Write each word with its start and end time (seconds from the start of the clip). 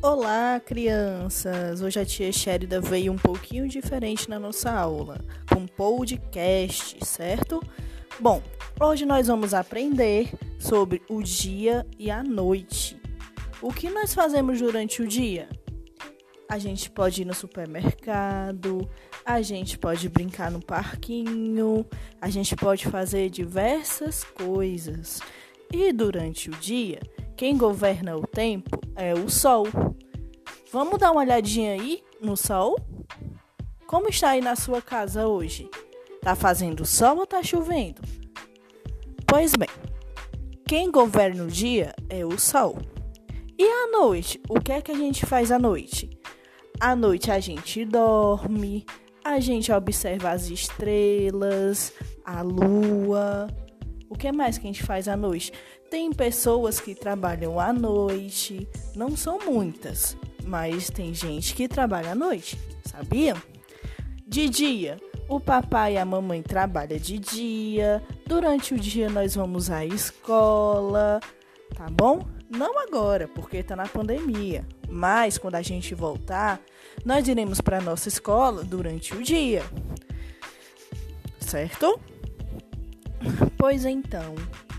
Olá, 0.00 0.60
crianças! 0.64 1.82
Hoje 1.82 1.98
a 1.98 2.06
tia 2.06 2.30
Sherida 2.30 2.80
veio 2.80 3.12
um 3.12 3.16
pouquinho 3.16 3.66
diferente 3.66 4.30
na 4.30 4.38
nossa 4.38 4.70
aula, 4.70 5.18
com 5.52 5.66
podcast, 5.66 7.04
certo? 7.04 7.60
Bom, 8.20 8.40
hoje 8.80 9.04
nós 9.04 9.26
vamos 9.26 9.52
aprender 9.52 10.32
sobre 10.56 11.02
o 11.08 11.20
dia 11.20 11.84
e 11.98 12.12
a 12.12 12.22
noite. 12.22 12.96
O 13.60 13.72
que 13.72 13.90
nós 13.90 14.14
fazemos 14.14 14.60
durante 14.60 15.02
o 15.02 15.08
dia? 15.08 15.48
A 16.48 16.60
gente 16.60 16.88
pode 16.88 17.22
ir 17.22 17.24
no 17.24 17.34
supermercado, 17.34 18.88
a 19.24 19.42
gente 19.42 19.76
pode 19.76 20.08
brincar 20.08 20.48
no 20.48 20.64
parquinho, 20.64 21.84
a 22.20 22.30
gente 22.30 22.54
pode 22.54 22.86
fazer 22.86 23.30
diversas 23.30 24.22
coisas. 24.22 25.20
E 25.72 25.92
durante 25.92 26.50
o 26.50 26.52
dia, 26.52 27.00
quem 27.38 27.56
governa 27.56 28.16
o 28.16 28.26
tempo 28.26 28.80
é 28.96 29.14
o 29.14 29.30
Sol. 29.30 29.64
Vamos 30.72 30.98
dar 30.98 31.12
uma 31.12 31.20
olhadinha 31.20 31.74
aí 31.74 32.02
no 32.20 32.36
Sol? 32.36 32.76
Como 33.86 34.08
está 34.08 34.30
aí 34.30 34.40
na 34.40 34.56
sua 34.56 34.82
casa 34.82 35.28
hoje? 35.28 35.70
Tá 36.20 36.34
fazendo 36.34 36.84
sol 36.84 37.18
ou 37.18 37.26
tá 37.26 37.40
chovendo? 37.40 38.02
Pois 39.24 39.54
bem, 39.54 39.68
quem 40.66 40.90
governa 40.90 41.44
o 41.44 41.46
dia 41.46 41.94
é 42.10 42.26
o 42.26 42.36
Sol. 42.36 42.76
E 43.56 43.64
à 43.64 43.86
noite? 43.92 44.42
O 44.48 44.60
que 44.60 44.72
é 44.72 44.82
que 44.82 44.90
a 44.90 44.96
gente 44.96 45.24
faz 45.24 45.52
à 45.52 45.60
noite? 45.60 46.10
À 46.80 46.96
noite 46.96 47.30
a 47.30 47.38
gente 47.38 47.84
dorme, 47.84 48.84
a 49.24 49.38
gente 49.38 49.70
observa 49.70 50.30
as 50.30 50.50
estrelas, 50.50 51.92
a 52.24 52.42
lua. 52.42 53.46
O 54.08 54.16
que 54.16 54.32
mais 54.32 54.56
que 54.56 54.66
a 54.66 54.72
gente 54.72 54.82
faz 54.82 55.06
à 55.06 55.16
noite? 55.16 55.52
Tem 55.90 56.12
pessoas 56.12 56.80
que 56.80 56.94
trabalham 56.94 57.60
à 57.60 57.72
noite, 57.72 58.68
não 58.94 59.16
são 59.16 59.38
muitas, 59.44 60.16
mas 60.44 60.90
tem 60.90 61.12
gente 61.12 61.54
que 61.54 61.68
trabalha 61.68 62.12
à 62.12 62.14
noite, 62.14 62.58
sabia? 62.84 63.36
De 64.26 64.48
dia, 64.48 64.98
o 65.28 65.38
papai 65.38 65.94
e 65.94 65.98
a 65.98 66.04
mamãe 66.04 66.42
trabalham 66.42 66.98
de 66.98 67.18
dia, 67.18 68.02
durante 68.26 68.74
o 68.74 68.78
dia 68.78 69.10
nós 69.10 69.34
vamos 69.34 69.70
à 69.70 69.84
escola, 69.84 71.20
tá 71.74 71.86
bom? 71.90 72.26
Não 72.50 72.78
agora, 72.78 73.28
porque 73.28 73.62
tá 73.62 73.76
na 73.76 73.86
pandemia, 73.86 74.66
mas 74.88 75.36
quando 75.36 75.56
a 75.56 75.62
gente 75.62 75.94
voltar, 75.94 76.60
nós 77.04 77.28
iremos 77.28 77.60
para 77.60 77.80
nossa 77.80 78.08
escola 78.08 78.64
durante 78.64 79.14
o 79.14 79.22
dia. 79.22 79.62
Certo? 81.40 82.00
Pois 83.58 83.84
então, 83.84 84.36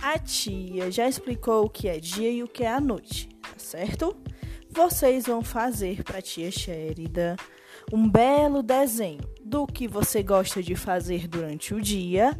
a 0.00 0.16
tia 0.16 0.92
já 0.92 1.08
explicou 1.08 1.64
o 1.64 1.68
que 1.68 1.88
é 1.88 1.98
dia 1.98 2.30
e 2.30 2.40
o 2.40 2.46
que 2.46 2.62
é 2.62 2.70
a 2.70 2.80
noite, 2.80 3.28
tá 3.42 3.58
certo? 3.58 4.16
Vocês 4.70 5.26
vão 5.26 5.42
fazer 5.42 6.04
para 6.04 6.18
a 6.18 6.22
tia 6.22 6.52
Sherida 6.52 7.34
um 7.92 8.08
belo 8.08 8.62
desenho 8.62 9.28
do 9.44 9.66
que 9.66 9.88
você 9.88 10.22
gosta 10.22 10.62
de 10.62 10.76
fazer 10.76 11.26
durante 11.26 11.74
o 11.74 11.80
dia 11.80 12.38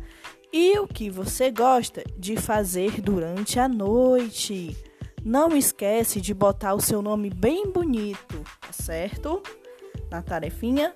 e 0.53 0.79
o 0.79 0.87
que 0.87 1.11
você 1.11 1.51
gosta 1.51 2.05
de 2.17 2.37
fazer 2.37 3.01
durante 3.01 3.59
a 3.59 3.69
noite. 3.69 4.77
Não 5.25 5.57
esquece 5.57 6.21
de 6.21 6.33
botar 6.33 6.75
o 6.75 6.81
seu 6.81 7.03
nome 7.03 7.29
bem 7.29 7.73
bonito, 7.73 8.41
tá 8.61 8.73
certo? 8.73 9.43
Na 10.09 10.23
tarefinha. 10.23 10.95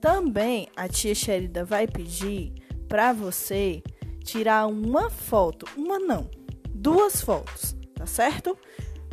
Também 0.00 0.68
a 0.76 0.88
tia 0.88 1.16
Sherida 1.16 1.64
vai 1.64 1.88
pedir 1.88 2.52
para 2.88 3.12
você 3.12 3.82
tirar 4.22 4.66
uma 4.66 5.10
foto, 5.10 5.66
uma 5.76 5.98
não, 5.98 6.30
duas 6.74 7.20
fotos, 7.20 7.76
tá 7.94 8.06
certo? 8.06 8.56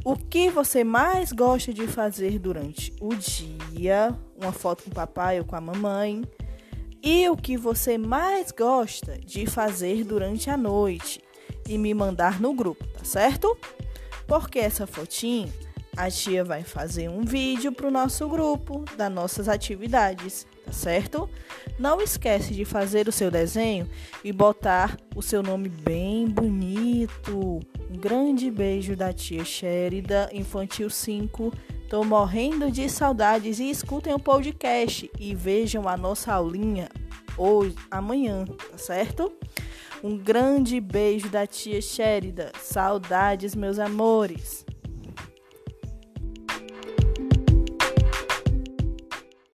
O 0.04 0.16
que 0.16 0.50
você 0.50 0.84
mais 0.84 1.32
gosta 1.32 1.74
de 1.74 1.86
fazer 1.88 2.40
durante 2.40 2.94
o 3.02 3.14
dia, 3.14 4.18
uma 4.42 4.52
foto 4.52 4.84
com 4.84 4.92
o 4.92 4.96
papai 4.96 5.40
ou 5.40 5.46
com 5.46 5.56
a 5.56 5.62
mamãe, 5.62 6.24
e 7.04 7.30
o 7.30 7.36
que 7.36 7.58
você 7.58 7.98
mais 7.98 8.52
gosta 8.52 9.18
de 9.18 9.46
fazer 9.46 10.04
durante 10.04 10.50
a 10.50 10.58
noite 10.58 11.22
e 11.68 11.78
me 11.78 11.94
mandar 11.94 12.40
no 12.40 12.54
grupo, 12.54 12.86
tá 12.88 13.04
certo? 13.04 13.58
Porque 14.28 14.60
essa 14.60 14.86
fotinha 14.86 15.50
a 16.00 16.10
tia 16.10 16.46
vai 16.46 16.64
fazer 16.64 17.10
um 17.10 17.24
vídeo 17.24 17.74
para 17.74 17.86
o 17.86 17.92
nosso 17.92 18.26
grupo 18.30 18.86
das 18.96 19.12
nossas 19.12 19.50
atividades, 19.50 20.48
tá 20.66 20.72
certo? 20.72 21.30
Não 21.78 22.02
esquece 22.02 22.54
de 22.54 22.64
fazer 22.64 23.10
o 23.10 23.12
seu 23.12 23.30
desenho 23.30 23.86
e 24.24 24.32
botar 24.32 24.98
o 25.14 25.22
seu 25.22 25.44
nome 25.44 25.68
bem 25.68 26.26
bonito. 26.26 27.60
Um 27.92 27.98
grande 27.98 28.50
beijo 28.50 28.96
da 28.96 29.12
tia 29.12 29.44
Sherida, 29.44 30.30
Infantil 30.32 30.90
5. 30.90 31.52
Tô 31.90 32.06
morrendo 32.06 32.72
de 32.72 32.90
saudades 32.90 33.60
e 33.60 33.70
escutem 33.70 34.14
o 34.14 34.20
podcast 34.20 35.12
e 35.20 35.36
vejam 35.36 35.86
a 35.86 35.98
nossa 35.98 36.32
aulinha 36.32 36.88
hoje, 37.38 37.76
amanhã, 37.92 38.46
tá 38.46 38.78
certo? 38.78 39.34
Um 40.02 40.18
grande 40.18 40.80
beijo 40.80 41.28
da 41.28 41.46
tia 41.46 41.82
Sherida. 41.82 42.54
Saudades, 42.58 43.54
meus 43.54 43.78
amores. 43.80 44.66